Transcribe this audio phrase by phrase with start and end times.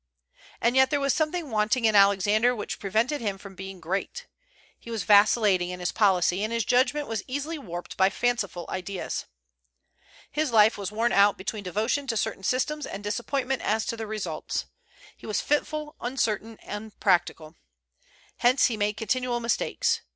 [0.61, 4.25] And yet there was something wanting in Alexander which prevented him from being great.
[4.79, 9.27] He was vacillating in his policy, and his judgment was easily warped by fanciful ideas.
[10.31, 14.07] "His life was worn out between devotion to certain systems and disappointment as to their
[14.07, 14.65] results.
[15.15, 17.53] He was fitful, uncertain, and unpractical.
[18.37, 20.01] Hence he made continual mistakes.